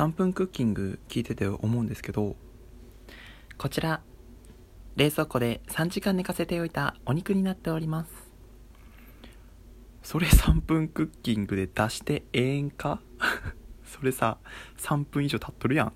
[0.00, 2.34] 3分クッキング聞いてて思うんですけど
[3.58, 4.00] こちら
[4.96, 8.10] 冷蔵庫で3時間寝かせておいたお肉になっております。
[10.02, 13.02] それ3分クッキングで出してええんか？
[13.84, 14.38] それさ
[14.78, 15.92] 3分以上経っとるやん。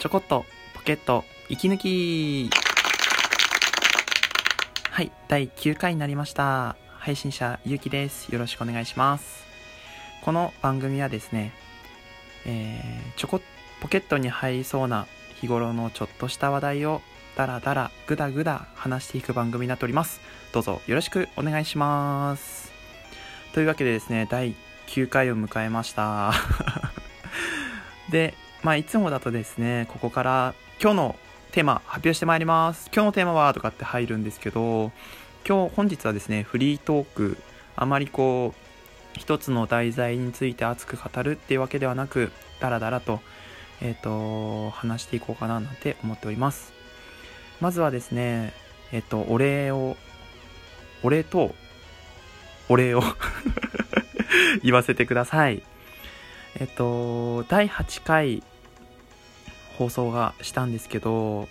[0.00, 0.44] ちょこっと
[0.74, 2.50] ポケット息抜き。
[4.90, 6.87] はい第9回になりました。
[6.98, 8.28] 配信者ゆうきです。
[8.28, 9.44] よろしくお願いします。
[10.22, 11.52] この番組はですね
[12.44, 13.40] えー、ちょこ
[13.80, 15.06] ポケットに入りそうな
[15.40, 17.00] 日頃のちょっとした話題を
[17.36, 20.20] ダラダラグダグダ話していく番組になっております。
[20.52, 22.72] どうぞよろしくお願いします。
[23.52, 24.54] というわけでですね第
[24.88, 26.32] 9回を迎えました。
[28.10, 31.16] でまあいつもだとですねここから今日の
[31.52, 32.90] テーマ発表してまいります。
[32.92, 34.90] 今日のテーマはとかって入るんですけど
[35.48, 37.38] 今日本日はですねフリートーク
[37.74, 43.20] あまりこう一つの題材について熱く語るっていうわけではなくダラダラと,、
[43.80, 46.74] えーと、話していこうかななんて思っております。
[47.62, 48.52] まずはですね
[48.92, 49.96] えっ、ー、とお礼を
[51.02, 51.54] お礼と
[52.68, 53.02] お礼を
[54.62, 55.62] 言わせてください。
[56.60, 58.42] えっ、ー、と第8回
[59.78, 61.48] 放送がしたんですけど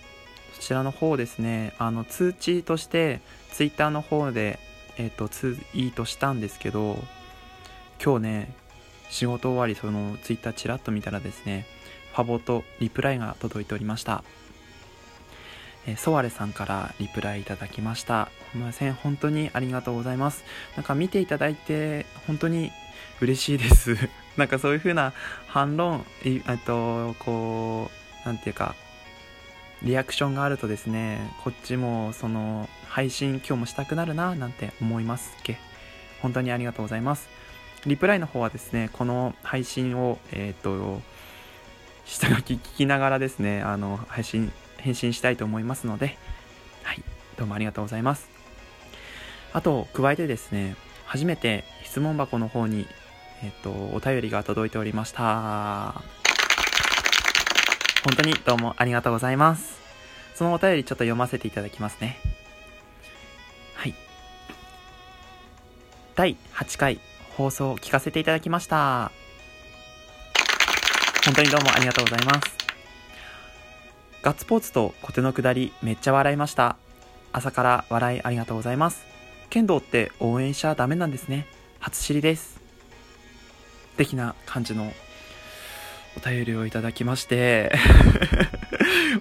[0.54, 3.22] そちらの方ですねあの通知として
[3.58, 4.60] Twitter の方で
[4.98, 7.00] えっ、ー、とツイートしたんですけど
[8.04, 8.54] 今日ね
[9.10, 11.66] 仕事終わりそのツイッターちらっと見たらですね
[12.14, 14.24] ファボとリプライが届いておりました。
[15.88, 18.30] えソワレさんからリプライいただきました。
[18.52, 18.94] すみません。
[18.94, 20.44] 本当にありがとうございます。
[20.76, 22.72] なんか見ていただいて本当に
[23.22, 23.98] 嬉しいです。
[24.36, 25.14] なんかそういう風な
[25.48, 27.90] 反論えっとこ
[28.24, 28.76] うなんていうか
[29.84, 35.58] リアクションがあるとですねこっちもその配信今日もしたくなるななんて思いますっけ
[36.22, 37.30] 本当にありがとうございます
[37.88, 41.02] リプライの方はですね、この配信を、えっ、と、
[42.06, 46.18] 下書き聞きながらですね、あの、配信、返信したいと思いますので、
[46.84, 47.04] はい、
[47.38, 48.30] どうもありがとうございます。
[49.54, 52.88] あと、加えてですね、初めて質問箱の方に、
[53.44, 56.27] えっ、と、お便りが届いておりました。
[58.08, 59.82] 本当にどうもありがとうございます。
[60.34, 62.18] そのお便りちょっと読ませていただきますね。
[63.76, 63.94] はい。
[66.16, 67.02] 第8回
[67.36, 69.12] 放送を聞かせていただきました。
[71.26, 72.56] 本当にどうもありがとうございます。
[74.22, 76.78] ガッツポーツとコテの下りめっちゃ笑いました。
[77.34, 79.06] 朝から笑いありがとうございます。
[79.50, 81.46] 剣道って応援しちゃダメなんですね。
[81.82, 82.62] 初知りです。
[83.98, 84.94] 的な感じの
[86.18, 87.72] お便りをいただきまして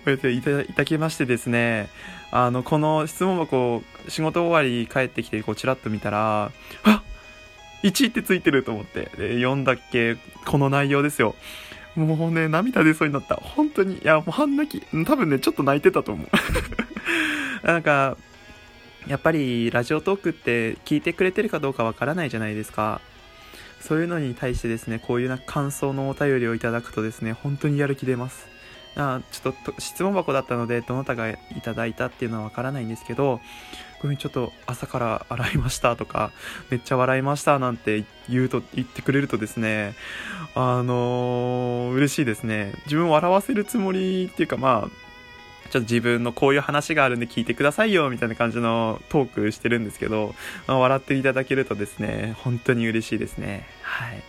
[0.07, 1.91] いただきましてですね、
[2.31, 6.51] あの、この質問箱、仕事終わり帰ってきて、こう、ちらっと見たら、
[6.85, 7.03] あ
[7.83, 11.35] 1ってついてると思って、で、読んだっけ、この内容ですよ。
[11.97, 13.37] もうね、涙出そうになった。
[13.37, 13.99] 本当に。
[13.99, 15.05] いや、もう半泣き。
[15.05, 16.29] 多分ね、ちょっと泣いてたと思う。
[17.67, 18.17] なんか、
[19.07, 23.01] やっぱりラジオトークって聞いてくれてるかどうかわからないじゃないですか。
[23.87, 28.49] そういうのに対してですね、こういうな感想のお便りをいただくとですね、本当にやる気出ます。
[28.97, 36.33] あちょっと質問箱だったので、どなたがいただいたっていうのはわからないんですけど、こういうふうにちょっと朝から洗いましたとか、
[36.69, 39.95] めっちゃ笑いましたなんて言うと、言ってくれるとですね、
[40.57, 42.73] あのー、嬉しいですね。
[42.87, 45.06] 自分笑わせるつもりっていうかまあ、
[45.71, 50.35] ちょっと自分のこういう話があるんで聞いてくださいよみたいな感じのトークしてるんですけど、
[50.67, 53.67] まあ、笑っていただけるとですね、本当に嬉しいですね。
[53.83, 54.23] はい。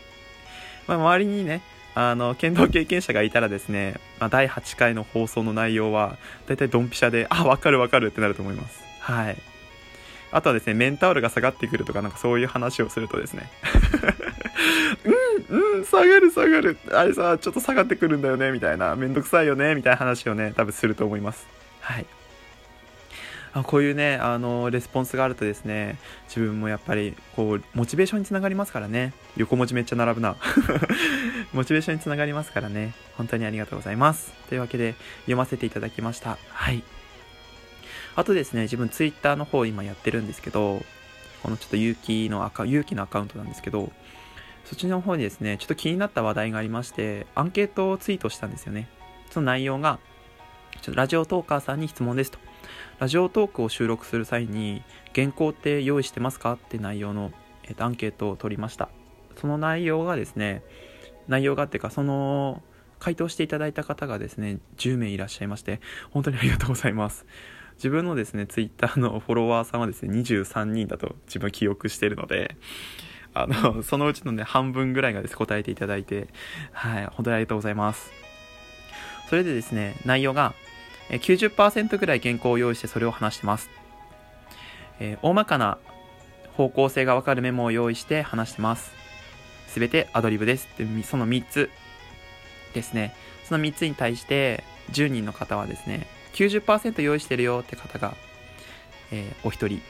[0.88, 1.62] まあ、周りにね、
[1.96, 6.18] あの、剣道経験者がいたらですね、まあ、第8回の放送の内容は、
[6.48, 8.84] だいたいドンピシャで、あ、わかるわかるってなると思います。
[9.00, 9.38] はい。
[10.32, 13.50] あとはですね、メンタオルが下がってくるとか、なんかそういう話をするとですね、
[15.06, 15.14] うん、
[15.50, 16.78] うん、下がる下がる。
[16.92, 18.96] あれさ、ちょっと下がってくるんだよね、みたいな。
[18.96, 21.48] めんどくさいよね、みたいな話をね、多分すると思います。
[21.80, 22.06] はい。
[23.54, 25.98] あこういうね、あの、レスポンスがあるとですね、
[26.28, 29.14] 自分もやっぱり、こう、モチベーションにつながりますからね。
[29.38, 30.36] 横文字めっちゃ並ぶな。
[31.54, 32.94] モチベーションにつながりますからね。
[33.16, 34.34] 本当にありがとうございます。
[34.50, 36.38] というわけで、読ませていただきました。
[36.50, 36.84] はい。
[38.16, 40.84] あとですね、自分ツイッターの方今やってるんですけど、
[41.42, 43.92] このちょっと勇気のアカ、勇気のアカウントなんですけど、
[44.68, 48.90] そっちの方にですね、ちょっと気になった話題がありまして、アンケートをツイートしたんですよね。
[49.30, 49.98] その内容が、
[50.82, 52.40] ちょっとラジオトーカーさんに質問ですと。
[53.00, 54.84] ラジオトークを収録する際に
[55.16, 56.54] 原稿って用意してますか？
[56.54, 57.32] って内容の、
[57.64, 58.90] えー、とアンケートを取りました
[59.40, 60.64] その内容がですね
[61.28, 62.62] 内容がっていうかその
[63.00, 65.80] 回答していただいた方がですね10名いらっしゃいまして
[66.12, 67.26] 本当にありがとうございます
[67.76, 72.58] 自分のですねツイッターのフォロワーさんはですね23人だと自分記憶してるので
[73.44, 76.28] あの、そのうちのね、半分ぐらいがです、答えていただいて、
[76.72, 78.12] はい、本当にありがとうございます。
[79.30, 80.54] それでですね、内容が、
[81.10, 83.70] 90%ぐらい原稿を用意してそれを話してます。
[85.00, 85.78] えー、大まかな
[86.56, 88.92] 方向性がわかるメモを用意して話してます。
[89.68, 90.68] すべてアドリブです。
[90.78, 91.70] で、その3つ
[92.74, 93.16] ですね。
[93.46, 98.16] その3つに対して10人の方はですね、90%用意してるよって方が、
[99.12, 99.82] えー、お一人。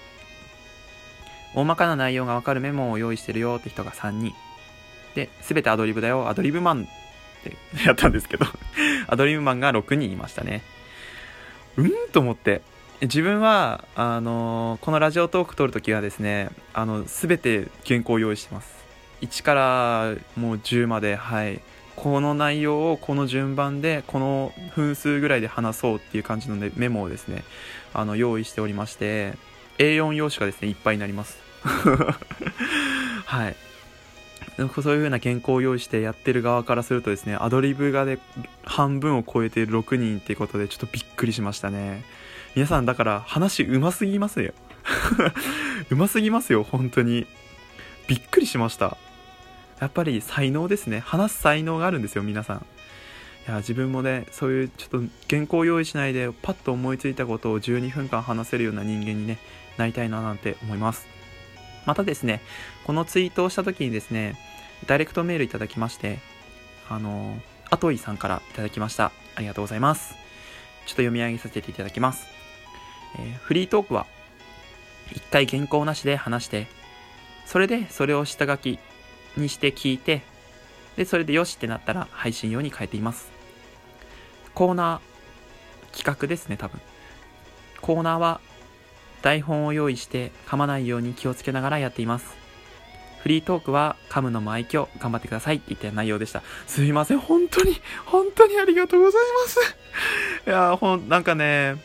[1.57, 4.35] 大まかな内容がわかるメモを用意してるよって人が3人。
[5.15, 6.85] で、すべてアドリブだよ、アドリブマンっ
[7.43, 8.45] て やったんですけど
[9.09, 10.61] アドリブマンが6人いましたね。
[11.75, 12.61] うんと思って。
[13.01, 18.75] 自分は、あのー、このラジオトーク撮るときはですね、あの、すべて原稿を用意してます。
[19.21, 21.59] 1からもう10まで、はい。
[21.95, 27.43] この内容をこの順番で、この分数ぐらいで話そうっていう感じの、ね、メモをですね、
[27.95, 29.33] あの、用意しておりまして、
[29.79, 31.46] A4 用紙がですね、いっぱいになります。
[33.25, 33.55] はい。
[34.57, 38.17] そういう風な原稿を用意してやってる側からするとですね、アドリブがで
[38.63, 42.03] 半分を超えて6人っていうことでちょっとびっくりしましたね。
[42.55, 44.53] 皆さんだから話うますぎますよ。
[45.91, 47.27] うますぎますよ、本当に。
[48.07, 48.97] びっくりしました。
[49.79, 51.01] やっぱり才能ですね。
[51.05, 52.65] 話す才能があるんですよ、皆さん。
[53.47, 59.37] いや、自分もね、そういうちょっと原稿用意しないでパッと思いついたことを12分間話せるような人間にね、
[59.77, 61.16] なりたいななんて思います。
[61.87, 62.41] またですね、
[62.83, 64.35] このツイートをした時にですね、
[64.85, 66.19] ダイレクトメールいただきまして、
[66.89, 67.39] あの、
[67.69, 69.13] アトイさんからいただきました。
[69.35, 70.13] ありがとうございます。
[70.13, 70.19] ちょっ
[70.85, 72.27] と読み上げさせていただきます。
[73.17, 74.05] えー、フリートークは、
[75.13, 76.67] 一回原稿なしで話して、
[77.45, 78.79] それでそれを下書き
[79.37, 80.23] にして聞いて、
[80.97, 83.31] で、それでよしってなったら配信用に変えています。
[84.53, 86.81] コーナー、企画ですね、多分。
[87.79, 88.41] コーナーは、
[89.21, 92.35] 台本を用意して噛まないように気をつけながらやっています。
[93.21, 96.43] フリートークは噛むのも愛嬌、頑張ってくださいって言った内容でした。
[96.65, 97.75] すいません、本当に、
[98.05, 99.75] 本当にありがとうございます。
[100.47, 101.75] いやほん、なんかね、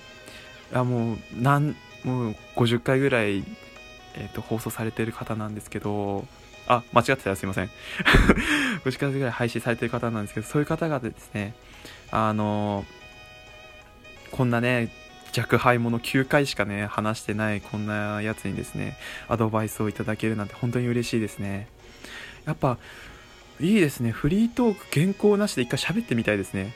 [0.73, 1.75] いやもう、なん、
[2.05, 3.45] もう50回ぐらい、
[4.15, 6.27] えっ、ー、と、放送されてる方なんですけど、
[6.67, 7.71] あ、間違ってたらすいません。
[8.85, 11.55] 50回ぐらい配信されてる方なんですけど、そういう方がですね、
[12.11, 12.85] あの、
[14.31, 14.91] こんなね、
[15.37, 18.97] 若輩者9回しかね、話してないこんなやつにですね、
[19.29, 21.69] アドバイスをいただけるなんて本当に嬉しいですね。
[22.45, 22.79] やっぱ、
[23.61, 24.11] いいですね。
[24.11, 26.73] フリートーク原稿なしで一回喋ってみたいですね。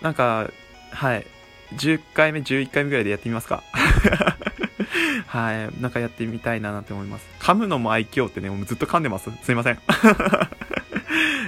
[0.00, 0.50] なんか、
[0.90, 1.26] はい。
[1.74, 3.62] 10回目、11回目ぐらいでやってみますか。
[5.26, 5.82] はい。
[5.82, 7.26] なんかやってみたいななんて思います。
[7.40, 9.30] 噛むのも愛嬌ってね、もうずっと噛んでます。
[9.42, 9.74] すいません。
[9.76, 9.78] い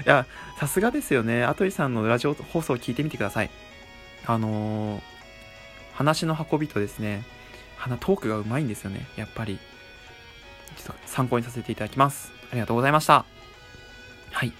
[0.04, 0.26] や、
[0.58, 1.44] さすがですよね。
[1.44, 3.50] アトリさんのラジオ放送を聞いてみてください。
[4.26, 5.02] あのー、
[6.00, 7.24] 話の運びとですね、
[7.76, 9.06] 花トークがうまいんですよね。
[9.16, 9.58] やっぱり。
[10.76, 12.32] ちょっと参考にさせていただきます。
[12.50, 13.26] ありがとうございました。
[14.30, 14.52] はい。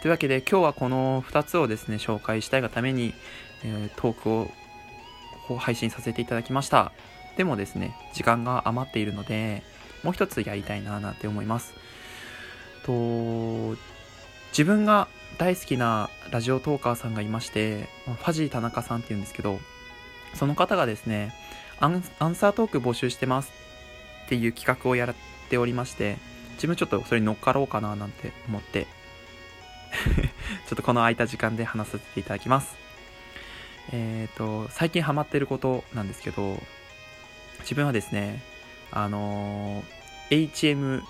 [0.00, 3.14] というわけで今日はこの2つをですね、紹介したいがために、
[3.64, 6.92] えー、トークを配信させていただきました。
[7.36, 9.64] でもですね、時間が余っているので、
[10.04, 11.74] もう一つやりたいなぁなんて思います。
[12.84, 13.76] と、
[14.52, 15.08] 自分が
[15.38, 19.58] 大好きなラジオトーカーさんがいまして、ファジー田中さんって言うんですけど、
[20.34, 21.32] その方がですね、
[21.78, 23.52] アンサートーク募集してます
[24.26, 25.14] っていう企画をやっ
[25.48, 26.16] ておりまして、
[26.54, 28.86] 自分ちょっとそれに乗っかろうかななんて思って
[30.66, 32.76] ちょっとこの空いた時間で話させていただきます。
[33.92, 36.60] えっ、ー、と、最近ハマってることなんですけど、
[37.60, 38.42] 自分はですね、
[38.90, 41.02] あのー、HMB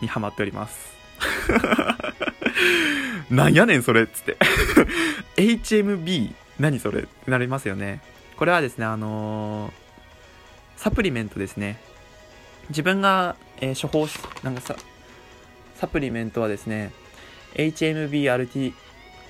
[0.00, 0.94] にハマっております。
[3.30, 4.36] なんやねんそれっつって
[5.36, 8.00] HMB 何それってなりますよね。
[8.36, 9.72] これはですね、あのー、
[10.76, 11.78] サプリメントですね。
[12.68, 14.76] 自分が、えー、処方し、なんかさ、
[15.76, 16.92] サプリメントはですね、
[17.54, 18.74] HMB アルティ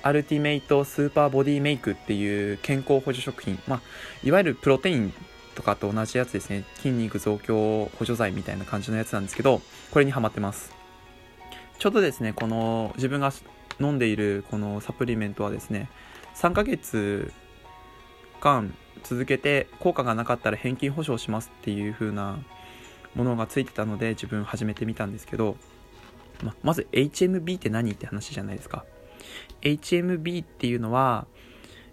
[0.01, 3.81] アルティメイトスーパーボディメイクっていう健康補助食品、まあ、
[4.23, 5.11] いわゆるプロテイン
[5.55, 6.63] とかと同じやつですね。
[6.75, 10.71] 筋肉増強補助剤みたいな感じのやつなんですけど、これにハマってます。
[11.79, 13.33] ちょうどですね、この自分が
[13.79, 15.89] 飲んでいるこのサプリメントはですね、
[16.35, 17.31] 3ヶ月
[18.41, 22.39] 間続けて効果がなかったら返金保証しますっていう風な
[23.15, 25.57] ものがついてたので自分始めてみたんですけど、
[26.43, 28.85] ままず HMB って何って話じゃないですか。
[29.61, 31.27] HMB っていうのは、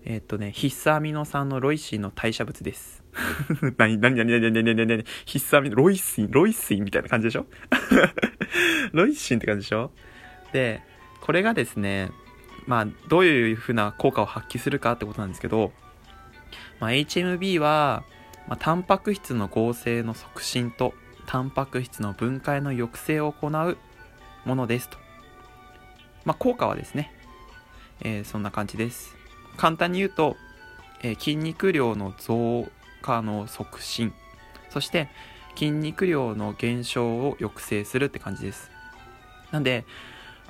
[0.05, 3.03] えっ、とね、必須アミノ酸のロイシンの代謝物です。
[3.79, 7.47] 何、何、何、何、何、何、何、必須アミノ、ロイシン、ロイシンみたいな感じでしょ？
[8.93, 9.93] ロイシンって感じでしょ？
[10.53, 10.83] で、
[11.21, 12.11] これがですね、
[12.67, 15.73] まあ、どういう風な効果を発揮するかってことなんですけど、
[16.81, 18.05] まあ、HMB は、
[18.49, 20.95] まあ、タンパク質の合成の促進と、
[21.27, 23.79] タンパク質の分解の抑制を行う
[24.45, 24.99] ものですと。
[26.25, 27.13] まあ、効果はですね、
[28.01, 29.17] えー、そんな感じです。
[29.57, 30.37] 簡単に言うと、
[31.03, 32.69] えー、筋肉量の増
[33.03, 34.13] 加の促進、
[34.71, 35.09] そして
[35.55, 38.71] 筋肉量の減少を抑制するって感じです。
[39.51, 39.85] なんで、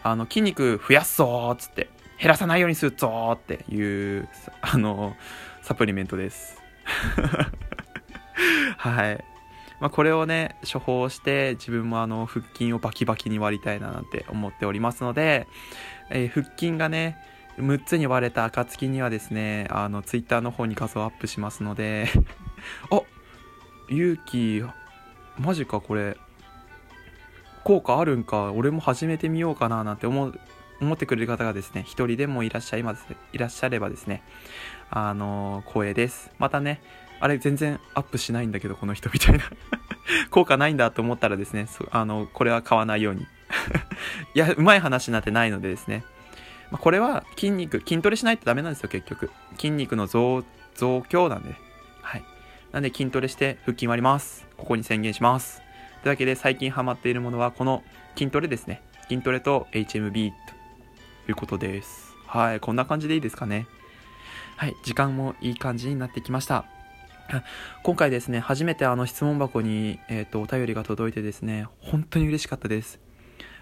[0.03, 4.29] あの、筋肉増やすぞーっつって、減らさないようにするぞーっていう、
[4.61, 5.17] あの、
[5.73, 6.61] サプリメントです。
[8.77, 9.25] はい。
[9.81, 15.47] まあ、これをね、処方して自分もあの、腹筋をバキバキに割りたいななんて思っておりますので、
[16.11, 17.17] えー、腹筋がね、
[17.57, 22.07] 6つに割れた暁にはですね、あの、ツイッターの方に画像アップしますので
[22.93, 23.01] あ
[23.89, 24.63] 勇気、
[25.39, 26.19] マジかこれ、
[27.65, 30.39] 効果あるんか、俺も始めてみようかななんて思う、
[30.83, 34.23] 思ってくれる方がですね、一人でもいらっしゃいます、いらっしゃればですね、
[34.95, 36.31] あの、光栄です。
[36.39, 36.83] またね、
[37.19, 39.45] あれ全然アップしないんだけど、この人みたいな
[40.31, 43.23] 効果ないんだと思ったらですね、あの、これは買わないように
[44.35, 46.05] いや、うまい話になってないのでですね、
[46.71, 49.31] まあ、これは筋肉、筋トレしないとダメなんですよ、結局。
[49.57, 50.45] 筋肉の増、
[50.75, 51.55] 増強なんで。
[52.03, 52.25] はい。
[52.73, 54.47] なんで筋トレして腹筋割ります。
[54.59, 55.63] ここに宣言します。
[56.03, 57.83] というわけで最近ハマっているものはこの
[58.15, 58.83] 筋トレですね。
[59.09, 60.35] 筋トレと HMB と
[61.29, 62.15] いうことです。
[62.27, 62.61] はい。
[62.61, 63.67] こんな感じでいいですかね。
[64.57, 64.77] はい。
[64.85, 66.65] 時間もいい感じになってきました。
[67.83, 73.01] 今回ですね、初めてあの質問箱に、えっ、ー、と、お便りが届いてですね、本当に嬉しかったです。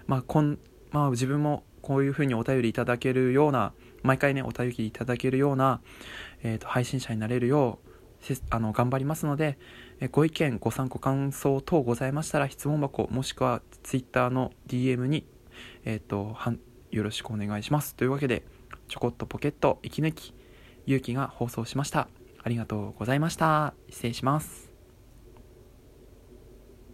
[0.07, 0.59] まあ、こん、
[0.91, 5.81] まあ、自分もこういうふうにお便りいただけるような、毎回ね、お便りいただけるような、
[6.43, 7.91] えっ、ー、と、配信者になれるよう、
[8.49, 9.57] あの、頑張りますので、
[9.99, 15.25] えご意見、ご参考、感想等ございましたら、質問箱、もしくは Twitter の DM に、
[15.85, 16.59] えっ、ー、と、はん、
[16.91, 17.95] よろしくお願いします。
[17.95, 18.43] というわけで、
[18.87, 20.33] ちょこっとポケット息抜き、
[20.91, 22.07] 勇気が放送しました。
[22.43, 23.73] ありがとうございました。
[23.89, 24.70] 失礼します。